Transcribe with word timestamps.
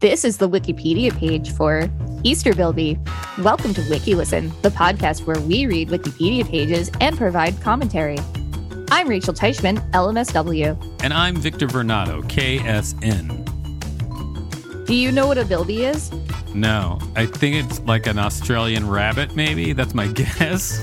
This 0.00 0.24
is 0.24 0.38
the 0.38 0.48
Wikipedia 0.48 1.14
page 1.14 1.52
for 1.52 1.86
Easter 2.24 2.54
Bilby. 2.54 2.98
Welcome 3.36 3.74
to 3.74 3.82
WikiListen, 3.82 4.58
the 4.62 4.70
podcast 4.70 5.26
where 5.26 5.38
we 5.40 5.66
read 5.66 5.90
Wikipedia 5.90 6.48
pages 6.48 6.90
and 7.02 7.18
provide 7.18 7.60
commentary. 7.60 8.16
I'm 8.90 9.08
Rachel 9.08 9.34
Teichman, 9.34 9.78
LMSW. 9.90 11.02
And 11.02 11.12
I'm 11.12 11.36
Victor 11.36 11.66
Varnado, 11.66 12.22
KSN. 12.22 13.44
Do 14.86 14.94
you 14.94 15.12
know 15.12 15.26
what 15.26 15.36
a 15.36 15.44
bilby 15.44 15.84
is? 15.84 16.10
No, 16.54 16.98
I 17.14 17.26
think 17.26 17.56
it's 17.56 17.80
like 17.80 18.06
an 18.06 18.18
Australian 18.18 18.88
rabbit, 18.88 19.36
maybe. 19.36 19.74
That's 19.74 19.92
my 19.92 20.06
guess. 20.14 20.82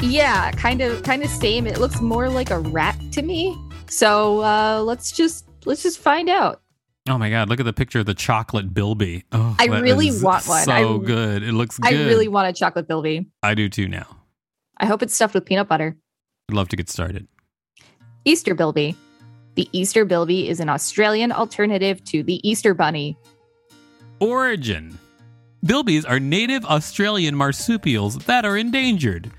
Yeah, 0.00 0.52
kind 0.52 0.80
of, 0.80 1.02
kind 1.02 1.24
of 1.24 1.28
same. 1.28 1.66
It 1.66 1.78
looks 1.78 2.00
more 2.00 2.28
like 2.28 2.52
a 2.52 2.60
rat 2.60 2.96
to 3.14 3.22
me. 3.22 3.58
So 3.88 4.42
uh, 4.42 4.80
let's 4.82 5.10
just 5.10 5.44
let's 5.64 5.82
just 5.82 5.98
find 5.98 6.28
out. 6.28 6.62
Oh 7.08 7.18
my 7.18 7.30
god! 7.30 7.48
Look 7.48 7.60
at 7.60 7.66
the 7.66 7.72
picture 7.72 8.00
of 8.00 8.06
the 8.06 8.14
chocolate 8.14 8.74
bilby. 8.74 9.24
Oh, 9.30 9.54
I 9.58 9.66
really 9.66 10.10
want 10.20 10.46
one. 10.46 10.64
So 10.64 10.72
I, 10.72 11.04
good. 11.04 11.42
It 11.42 11.52
looks. 11.52 11.78
good. 11.78 11.94
I 11.94 12.04
really 12.06 12.28
want 12.28 12.48
a 12.48 12.52
chocolate 12.52 12.88
bilby. 12.88 13.26
I 13.42 13.54
do 13.54 13.68
too 13.68 13.86
now. 13.88 14.16
I 14.78 14.86
hope 14.86 15.02
it's 15.02 15.14
stuffed 15.14 15.34
with 15.34 15.44
peanut 15.44 15.68
butter. 15.68 15.96
I'd 16.50 16.54
love 16.54 16.68
to 16.68 16.76
get 16.76 16.88
started. 16.90 17.28
Easter 18.24 18.54
bilby. 18.54 18.96
The 19.54 19.68
Easter 19.72 20.04
bilby 20.04 20.48
is 20.48 20.60
an 20.60 20.68
Australian 20.68 21.32
alternative 21.32 22.02
to 22.04 22.22
the 22.22 22.46
Easter 22.48 22.74
bunny. 22.74 23.16
Origin. 24.20 24.98
Bilbies 25.64 26.08
are 26.08 26.20
native 26.20 26.64
Australian 26.66 27.34
marsupials 27.34 28.18
that 28.26 28.44
are 28.44 28.56
endangered. 28.56 29.30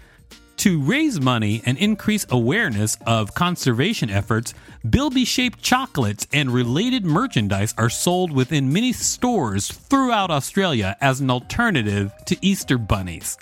To 0.57 0.81
raise 0.81 1.21
money 1.21 1.61
and 1.67 1.77
increase 1.77 2.25
awareness 2.31 2.97
of 3.05 3.35
conservation 3.35 4.09
efforts, 4.09 4.55
Bilby 4.89 5.23
shaped 5.23 5.61
chocolates 5.61 6.25
and 6.33 6.49
related 6.49 7.05
merchandise 7.05 7.75
are 7.77 7.91
sold 7.91 8.31
within 8.31 8.73
many 8.73 8.91
stores 8.91 9.71
throughout 9.71 10.31
Australia 10.31 10.97
as 10.99 11.21
an 11.21 11.29
alternative 11.29 12.11
to 12.25 12.35
Easter 12.41 12.79
bunnies. 12.79 13.37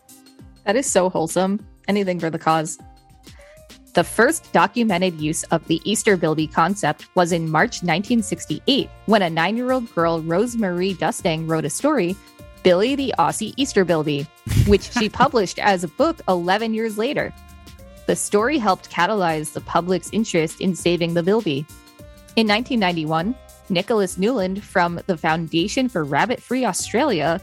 That 0.65 0.75
is 0.75 0.87
so 0.87 1.09
wholesome. 1.09 1.65
Anything 1.87 2.19
for 2.19 2.29
the 2.29 2.39
cause. 2.39 2.77
The 3.93 4.03
first 4.03 4.51
documented 4.51 5.21
use 5.21 5.43
of 5.45 5.65
the 5.67 5.79
Easter 5.89 6.17
Bilby 6.17 6.47
concept 6.47 7.07
was 7.15 7.31
in 7.31 7.49
March 7.49 7.81
1968 7.81 8.89
when 9.05 9.21
a 9.21 9.29
nine 9.29 9.55
year 9.55 9.71
old 9.71 9.89
girl, 9.95 10.21
Rosemarie 10.21 10.97
Dusting, 10.97 11.47
wrote 11.47 11.63
a 11.63 11.69
story, 11.69 12.17
Billy 12.65 12.95
the 12.95 13.13
Aussie 13.19 13.53
Easter 13.57 13.85
Bilby, 13.85 14.25
which 14.65 14.91
she 14.91 15.07
published 15.23 15.59
as 15.59 15.83
a 15.83 15.87
book 15.87 16.19
11 16.27 16.73
years 16.73 16.97
later. 16.97 17.31
The 18.07 18.15
story 18.15 18.57
helped 18.57 18.89
catalyze 18.89 19.53
the 19.53 19.61
public's 19.61 20.09
interest 20.11 20.61
in 20.61 20.75
saving 20.75 21.13
the 21.13 21.21
bilby. 21.21 21.59
In 22.35 22.47
1991, 22.47 23.35
Nicholas 23.69 24.17
Newland 24.17 24.63
from 24.63 24.99
the 25.05 25.15
Foundation 25.15 25.87
for 25.87 26.03
Rabbit 26.03 26.41
Free 26.41 26.65
Australia 26.65 27.39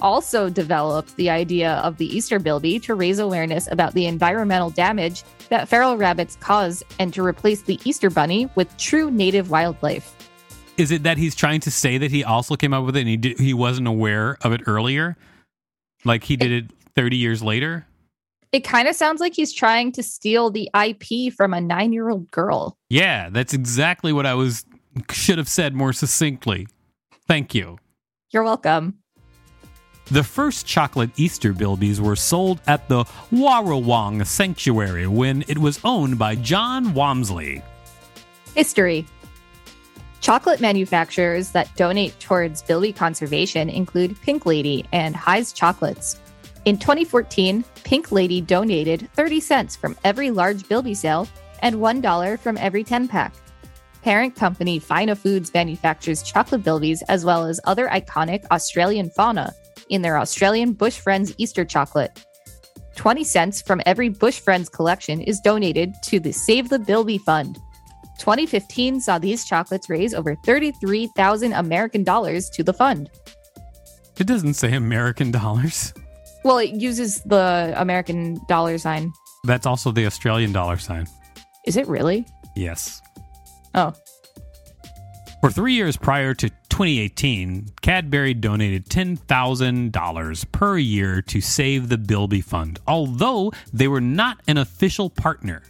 also 0.00 0.50
developed 0.50 1.14
the 1.14 1.30
idea 1.30 1.74
of 1.74 1.96
the 1.96 2.16
Easter 2.16 2.40
bilby 2.40 2.80
to 2.80 2.96
raise 2.96 3.20
awareness 3.20 3.68
about 3.70 3.94
the 3.94 4.06
environmental 4.06 4.70
damage 4.70 5.22
that 5.48 5.68
feral 5.68 5.96
rabbits 5.96 6.38
cause 6.40 6.82
and 6.98 7.14
to 7.14 7.24
replace 7.24 7.62
the 7.62 7.78
Easter 7.84 8.10
bunny 8.10 8.50
with 8.56 8.76
true 8.78 9.12
native 9.12 9.48
wildlife. 9.48 10.15
Is 10.76 10.90
it 10.90 11.04
that 11.04 11.18
he's 11.18 11.34
trying 11.34 11.60
to 11.60 11.70
say 11.70 11.98
that 11.98 12.10
he 12.10 12.22
also 12.22 12.56
came 12.56 12.74
up 12.74 12.84
with 12.84 12.96
it 12.96 13.00
and 13.00 13.08
he 13.08 13.16
did, 13.16 13.40
he 13.40 13.54
wasn't 13.54 13.88
aware 13.88 14.36
of 14.42 14.52
it 14.52 14.62
earlier? 14.66 15.16
Like 16.04 16.24
he 16.24 16.36
did 16.36 16.52
it, 16.52 16.64
it 16.66 16.70
30 16.94 17.16
years 17.16 17.42
later? 17.42 17.86
It 18.52 18.60
kind 18.60 18.86
of 18.88 18.94
sounds 18.94 19.20
like 19.20 19.34
he's 19.34 19.52
trying 19.52 19.92
to 19.92 20.02
steal 20.02 20.50
the 20.50 20.70
IP 20.74 21.32
from 21.32 21.52
a 21.52 21.58
9-year-old 21.58 22.30
girl. 22.30 22.76
Yeah, 22.88 23.28
that's 23.30 23.52
exactly 23.52 24.12
what 24.12 24.26
I 24.26 24.34
was 24.34 24.64
should 25.10 25.38
have 25.38 25.48
said 25.48 25.74
more 25.74 25.92
succinctly. 25.92 26.66
Thank 27.26 27.54
you. 27.54 27.78
You're 28.30 28.44
welcome. 28.44 28.98
The 30.06 30.22
first 30.22 30.66
chocolate 30.66 31.10
Easter 31.16 31.52
bilbies 31.52 31.98
were 31.98 32.16
sold 32.16 32.60
at 32.66 32.88
the 32.88 33.04
Warrawong 33.32 34.24
Sanctuary 34.24 35.08
when 35.08 35.44
it 35.48 35.58
was 35.58 35.80
owned 35.84 36.18
by 36.18 36.36
John 36.36 36.94
Walmsley. 36.94 37.62
History 38.54 39.04
Chocolate 40.26 40.60
manufacturers 40.60 41.52
that 41.52 41.72
donate 41.76 42.18
towards 42.18 42.60
bilby 42.60 42.92
conservation 42.92 43.70
include 43.70 44.20
Pink 44.22 44.44
Lady 44.44 44.84
and 44.90 45.14
Haigh's 45.14 45.52
Chocolates. 45.52 46.18
In 46.64 46.78
2014, 46.78 47.64
Pink 47.84 48.10
Lady 48.10 48.40
donated 48.40 49.08
30 49.14 49.38
cents 49.38 49.76
from 49.76 49.96
every 50.02 50.32
large 50.32 50.68
bilby 50.68 50.94
sale 50.94 51.28
and 51.60 51.76
$1 51.76 52.40
from 52.40 52.56
every 52.56 52.82
10 52.82 53.06
pack. 53.06 53.34
Parent 54.02 54.34
company 54.34 54.80
Fyna 54.80 55.16
Foods 55.16 55.54
manufactures 55.54 56.24
chocolate 56.24 56.64
bilbies 56.64 57.04
as 57.08 57.24
well 57.24 57.44
as 57.44 57.60
other 57.62 57.86
iconic 57.86 58.44
Australian 58.50 59.10
fauna 59.10 59.52
in 59.90 60.02
their 60.02 60.18
Australian 60.18 60.72
Bush 60.72 60.98
Friends 60.98 61.36
Easter 61.38 61.64
chocolate. 61.64 62.26
20 62.96 63.22
cents 63.22 63.62
from 63.62 63.80
every 63.86 64.08
Bush 64.08 64.40
Friends 64.40 64.68
collection 64.68 65.20
is 65.20 65.38
donated 65.38 65.94
to 66.02 66.18
the 66.18 66.32
Save 66.32 66.68
the 66.68 66.80
Bilby 66.80 67.18
Fund. 67.18 67.60
2015 68.18 69.00
saw 69.00 69.18
these 69.18 69.44
chocolates 69.44 69.88
raise 69.88 70.14
over 70.14 70.34
33,000 70.44 71.52
American 71.52 72.02
dollars 72.04 72.48
to 72.50 72.62
the 72.62 72.72
fund. 72.72 73.10
It 74.18 74.26
doesn't 74.26 74.54
say 74.54 74.72
American 74.72 75.30
dollars. 75.30 75.92
Well, 76.44 76.58
it 76.58 76.70
uses 76.70 77.20
the 77.22 77.74
American 77.76 78.40
dollar 78.48 78.78
sign. 78.78 79.12
That's 79.44 79.66
also 79.66 79.90
the 79.92 80.06
Australian 80.06 80.52
dollar 80.52 80.78
sign. 80.78 81.06
Is 81.66 81.76
it 81.76 81.86
really? 81.88 82.24
Yes. 82.54 83.02
Oh, 83.74 83.92
For 85.40 85.50
three 85.50 85.74
years 85.74 85.96
prior 85.96 86.32
to 86.34 86.48
2018, 86.48 87.68
Cadbury 87.82 88.32
donated 88.32 88.86
$10,000 88.86 90.52
per 90.52 90.78
year 90.78 91.20
to 91.22 91.40
save 91.40 91.88
the 91.88 91.98
Bilby 91.98 92.40
Fund, 92.40 92.78
although 92.86 93.52
they 93.72 93.88
were 93.88 94.00
not 94.00 94.38
an 94.48 94.56
official 94.56 95.10
partner. 95.10 95.62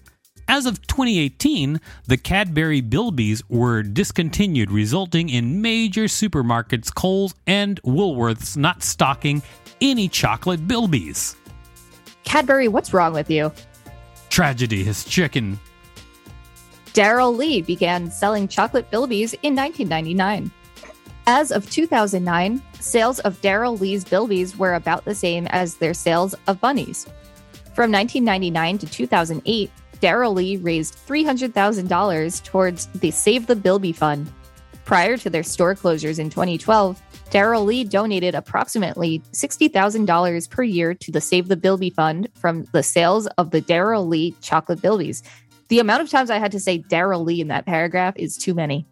As 0.49 0.65
of 0.65 0.81
2018, 0.87 1.81
the 2.07 2.17
Cadbury 2.17 2.81
Bilbies 2.81 3.43
were 3.49 3.83
discontinued, 3.83 4.71
resulting 4.71 5.29
in 5.29 5.61
major 5.61 6.05
supermarkets, 6.05 6.95
Coles 6.95 7.35
and 7.49 7.83
Woolworths, 7.83 8.57
not 8.57 8.85
stocking 8.85 9.43
any 9.81 10.09
chocolate 10.09 10.67
Bilbies. 10.69 11.35
Cadbury, 12.25 12.69
what's 12.69 12.93
wrong 12.93 13.13
with 13.13 13.29
you? 13.29 13.53
Tragedy 14.31 14.85
has 14.85 15.05
chicken. 15.05 15.59
Darrell 16.93 17.35
Lea 17.35 17.63
began 17.63 18.11
selling 18.11 18.47
chocolate 18.47 18.91
Bilbies 18.91 19.35
in 19.43 19.57
1999. 19.57 20.51
As 21.27 21.51
of 21.51 21.69
2009, 21.69 22.63
sales 22.79 23.19
of 23.21 23.41
Darrell 23.41 23.77
Lea's 23.77 24.05
Bilbies 24.05 24.57
were 24.57 24.75
about 24.75 25.05
the 25.05 25.15
same 25.15 25.49
as 25.49 25.75
their 25.75 25.93
sales 25.93 26.37
of 26.47 26.61
bunnies. 26.61 27.05
From 27.75 27.91
1999 27.91 28.79
to 28.79 28.87
2008, 28.87 29.71
Darrell 30.01 30.35
Lea 30.35 30.57
raised 30.59 30.97
$300,000 31.07 32.45
towards 32.45 32.87
the 32.87 33.11
Save 33.11 33.47
the 33.47 33.57
Bilby 33.57 33.93
Fund. 33.93 34.33
Prior 34.85 35.17
to 35.17 35.29
their 35.29 35.43
store 35.43 35.75
closures 35.75 36.19
in 36.19 36.31
2012, 36.31 37.03
Darrell 37.31 37.65
Lea 37.65 37.83
donated 37.83 38.37
approximately 38.37 39.21
$60,000 39.33 40.51
per 40.51 40.63
year 40.63 40.95
to 40.95 41.11
the 41.11 41.21
Save 41.21 41.49
the 41.49 41.57
Bilby 41.57 41.91
Fund 41.91 42.29
from 42.35 42.65
the 42.73 42.85
sales 42.85 43.27
of 43.39 43.51
the 43.51 43.61
Darrell 43.61 44.07
Lea 44.07 44.35
chocolate 44.41 44.81
Bilbies. 44.81 45.23
The 45.69 45.81
amount 45.81 46.03
of 46.03 46.09
times 46.09 46.31
I 46.31 46.39
had 46.39 46.53
to 46.53 46.61
say 46.61 46.79
Darrell 46.79 47.25
Lea 47.25 47.41
in 47.41 47.49
that 47.49 47.67
paragraph 47.67 48.15
is 48.17 48.37
too 48.37 48.55
many. 48.55 48.87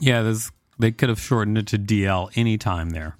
Yeah, 0.00 0.34
they 0.78 0.92
could 0.92 1.10
have 1.10 1.20
shortened 1.20 1.58
it 1.58 1.66
to 1.68 1.78
DL 1.78 2.30
anytime 2.34 2.90
there. 2.90 3.16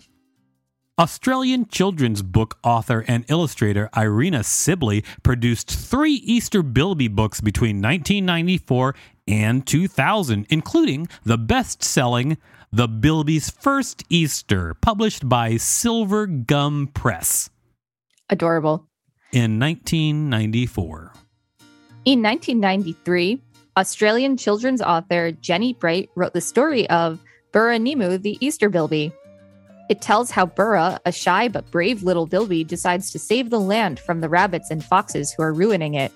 Australian 0.98 1.66
children's 1.68 2.22
book 2.22 2.56
author 2.64 3.04
and 3.06 3.26
illustrator 3.28 3.90
Irena 3.94 4.42
Sibley 4.42 5.04
produced 5.22 5.70
three 5.70 6.14
Easter 6.14 6.62
Bilby 6.62 7.08
books 7.08 7.42
between 7.42 7.82
1994 7.82 8.94
and 9.28 9.66
2000, 9.66 10.46
including 10.48 11.06
the 11.22 11.36
best 11.36 11.82
selling 11.82 12.38
The 12.72 12.88
Bilby's 12.88 13.50
First 13.50 14.04
Easter, 14.08 14.72
published 14.80 15.28
by 15.28 15.58
Silver 15.58 16.26
Gum 16.26 16.86
Press 16.94 17.50
Adorable. 18.30 18.86
in 19.32 19.60
1994. 19.60 21.12
In 22.06 22.22
1993, 22.22 23.42
Australian 23.76 24.38
children's 24.38 24.80
author 24.80 25.30
Jenny 25.32 25.74
Bright 25.74 26.08
wrote 26.14 26.32
the 26.32 26.40
story 26.40 26.88
of 26.88 27.20
Burranimu 27.52 28.22
the 28.22 28.38
Easter 28.40 28.70
Bilby. 28.70 29.12
It 29.88 30.00
tells 30.00 30.30
how 30.30 30.46
Burra, 30.46 31.00
a 31.04 31.12
shy 31.12 31.48
but 31.48 31.70
brave 31.70 32.02
little 32.02 32.26
Bilby, 32.26 32.64
decides 32.64 33.10
to 33.12 33.18
save 33.18 33.50
the 33.50 33.60
land 33.60 34.00
from 34.00 34.20
the 34.20 34.28
rabbits 34.28 34.70
and 34.70 34.84
foxes 34.84 35.32
who 35.32 35.42
are 35.42 35.52
ruining 35.52 35.94
it. 35.94 36.12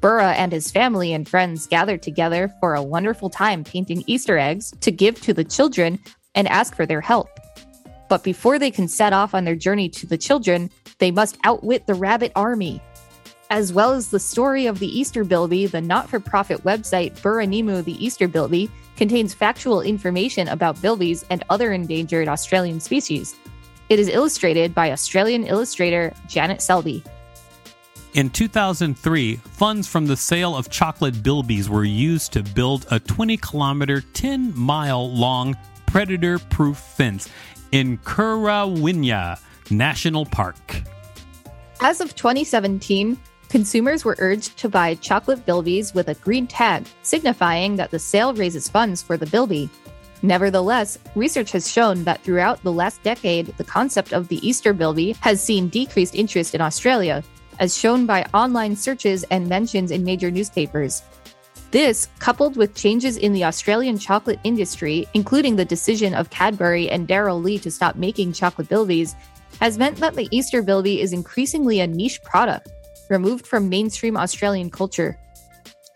Burra 0.00 0.32
and 0.32 0.52
his 0.52 0.70
family 0.70 1.12
and 1.12 1.28
friends 1.28 1.66
gather 1.66 1.96
together 1.96 2.52
for 2.60 2.74
a 2.74 2.82
wonderful 2.82 3.30
time 3.30 3.64
painting 3.64 4.02
Easter 4.06 4.38
eggs 4.38 4.72
to 4.80 4.90
give 4.90 5.20
to 5.22 5.32
the 5.32 5.44
children 5.44 5.98
and 6.34 6.48
ask 6.48 6.74
for 6.74 6.86
their 6.86 7.00
help. 7.00 7.28
But 8.08 8.24
before 8.24 8.58
they 8.58 8.70
can 8.70 8.88
set 8.88 9.12
off 9.12 9.34
on 9.34 9.44
their 9.44 9.56
journey 9.56 9.88
to 9.90 10.06
the 10.06 10.18
children, 10.18 10.70
they 10.98 11.10
must 11.10 11.38
outwit 11.44 11.86
the 11.86 11.94
rabbit 11.94 12.32
army. 12.36 12.82
As 13.50 13.72
well 13.72 13.92
as 13.92 14.10
the 14.10 14.18
story 14.18 14.66
of 14.66 14.78
the 14.78 14.98
Easter 14.98 15.24
Bilby, 15.24 15.66
the 15.66 15.80
not 15.80 16.08
for 16.08 16.20
profit 16.20 16.62
website 16.64 17.18
Burranimu 17.20 17.84
the 17.84 18.04
Easter 18.04 18.26
Bilby 18.28 18.70
contains 18.96 19.34
factual 19.34 19.80
information 19.80 20.48
about 20.48 20.76
bilbies 20.76 21.24
and 21.30 21.44
other 21.50 21.72
endangered 21.72 22.28
Australian 22.28 22.80
species. 22.80 23.36
It 23.88 23.98
is 23.98 24.08
illustrated 24.08 24.74
by 24.74 24.92
Australian 24.92 25.44
illustrator 25.44 26.12
Janet 26.26 26.62
Selby. 26.62 27.02
In 28.14 28.28
2003, 28.28 29.36
funds 29.36 29.88
from 29.88 30.06
the 30.06 30.16
sale 30.16 30.54
of 30.54 30.68
chocolate 30.68 31.14
bilbies 31.14 31.68
were 31.68 31.84
used 31.84 32.32
to 32.34 32.42
build 32.42 32.86
a 32.90 33.00
20 33.00 33.38
kilometer, 33.38 34.02
10 34.12 34.56
mile 34.58 35.10
long 35.10 35.56
predator 35.86 36.38
proof 36.38 36.76
fence 36.76 37.28
in 37.72 37.96
Currawinya 37.98 39.38
National 39.70 40.26
Park. 40.26 40.82
As 41.80 42.00
of 42.00 42.14
2017, 42.14 43.18
consumers 43.52 44.02
were 44.02 44.16
urged 44.18 44.56
to 44.56 44.66
buy 44.66 44.94
chocolate 44.94 45.44
bilbies 45.44 45.94
with 45.94 46.08
a 46.08 46.14
green 46.14 46.46
tag, 46.46 46.86
signifying 47.02 47.76
that 47.76 47.90
the 47.90 47.98
sale 47.98 48.32
raises 48.32 48.66
funds 48.66 49.02
for 49.02 49.18
the 49.18 49.26
bilby. 49.26 49.68
Nevertheless, 50.22 50.98
research 51.14 51.52
has 51.52 51.70
shown 51.70 52.02
that 52.04 52.22
throughout 52.22 52.62
the 52.62 52.72
last 52.72 53.02
decade, 53.02 53.48
the 53.58 53.64
concept 53.64 54.14
of 54.14 54.28
the 54.28 54.40
Easter 54.48 54.72
bilby 54.72 55.14
has 55.20 55.42
seen 55.42 55.68
decreased 55.68 56.14
interest 56.14 56.54
in 56.54 56.62
Australia, 56.62 57.22
as 57.58 57.76
shown 57.76 58.06
by 58.06 58.24
online 58.32 58.74
searches 58.74 59.22
and 59.24 59.46
mentions 59.46 59.90
in 59.90 60.02
major 60.02 60.30
newspapers. 60.30 61.02
This, 61.72 62.08
coupled 62.20 62.56
with 62.56 62.74
changes 62.74 63.18
in 63.18 63.34
the 63.34 63.44
Australian 63.44 63.98
chocolate 63.98 64.40
industry, 64.44 65.06
including 65.12 65.56
the 65.56 65.64
decision 65.66 66.14
of 66.14 66.30
Cadbury 66.30 66.88
and 66.88 67.06
Darrell 67.06 67.38
Lea 67.38 67.58
to 67.58 67.70
stop 67.70 67.96
making 67.96 68.32
chocolate 68.32 68.70
bilbies, 68.70 69.14
has 69.60 69.76
meant 69.76 69.98
that 69.98 70.14
the 70.14 70.28
Easter 70.30 70.62
bilby 70.62 71.02
is 71.02 71.12
increasingly 71.12 71.80
a 71.80 71.86
niche 71.86 72.22
product, 72.22 72.70
removed 73.12 73.46
from 73.46 73.68
mainstream 73.68 74.16
Australian 74.16 74.70
culture. 74.70 75.16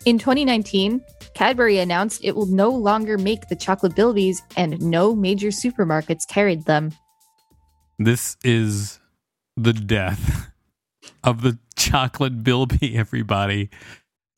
In 0.05 0.19
2019, 0.19 1.01
Cadbury 1.33 1.79
announced 1.79 2.23
it 2.23 2.35
will 2.35 2.45
no 2.45 2.69
longer 2.69 3.17
make 3.17 3.49
the 3.49 3.55
chocolate 3.55 3.95
bilbies 3.95 4.37
and 4.55 4.79
no 4.79 5.13
major 5.13 5.49
supermarkets 5.49 6.27
carried 6.27 6.65
them. 6.65 6.93
This 7.99 8.37
is 8.43 8.99
the 9.57 9.73
death 9.73 10.51
of 11.23 11.41
the 11.41 11.57
chocolate 11.75 12.43
bilby, 12.43 12.95
everybody. 12.95 13.69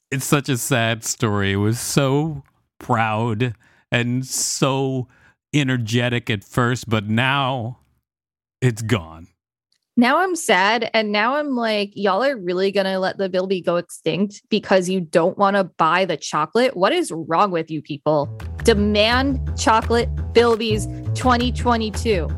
It's 0.09 0.25
such 0.25 0.49
a 0.49 0.57
sad 0.57 1.03
story. 1.03 1.51
It 1.51 1.57
was 1.57 1.79
so 1.79 2.43
proud 2.79 3.53
and 3.91 4.25
so 4.25 5.07
energetic 5.53 6.29
at 6.29 6.43
first, 6.43 6.89
but 6.89 7.07
now 7.07 7.79
it's 8.61 8.81
gone. 8.81 9.27
Now 9.99 10.19
I'm 10.19 10.37
sad, 10.37 10.89
and 10.93 11.11
now 11.11 11.35
I'm 11.35 11.57
like, 11.57 11.91
y'all 11.93 12.23
are 12.23 12.37
really 12.37 12.71
gonna 12.71 13.01
let 13.01 13.17
the 13.17 13.27
bilby 13.27 13.59
go 13.59 13.75
extinct 13.75 14.41
because 14.47 14.87
you 14.87 15.01
don't 15.01 15.37
want 15.37 15.57
to 15.57 15.65
buy 15.65 16.05
the 16.05 16.15
chocolate? 16.15 16.77
What 16.77 16.93
is 16.93 17.11
wrong 17.11 17.51
with 17.51 17.69
you 17.69 17.81
people? 17.81 18.27
Demand 18.63 19.41
chocolate 19.59 20.07
bilbies 20.31 20.85
2022. 21.15 22.29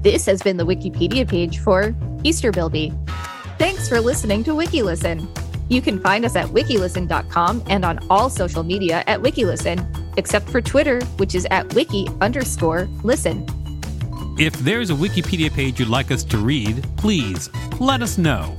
this 0.00 0.24
has 0.24 0.42
been 0.42 0.56
the 0.56 0.64
Wikipedia 0.64 1.28
page 1.28 1.58
for 1.58 1.94
Easter 2.22 2.50
Bilby. 2.50 2.94
Thanks 3.58 3.90
for 3.90 4.00
listening 4.00 4.42
to 4.44 4.52
WikiListen. 4.52 5.28
You 5.68 5.82
can 5.82 6.00
find 6.00 6.24
us 6.24 6.34
at 6.34 6.46
wikilisten.com 6.46 7.62
and 7.66 7.84
on 7.84 7.98
all 8.08 8.30
social 8.30 8.62
media 8.62 9.04
at 9.06 9.20
WikiListen, 9.20 10.16
except 10.16 10.48
for 10.48 10.62
Twitter, 10.62 11.04
which 11.18 11.34
is 11.34 11.46
at 11.50 11.74
wiki 11.74 12.08
underscore 12.22 12.88
listen. 13.02 13.46
If 14.36 14.52
there's 14.54 14.90
a 14.90 14.94
Wikipedia 14.94 15.52
page 15.52 15.78
you'd 15.78 15.88
like 15.88 16.10
us 16.10 16.24
to 16.24 16.38
read, 16.38 16.84
please 16.96 17.48
let 17.78 18.02
us 18.02 18.18
know. 18.18 18.58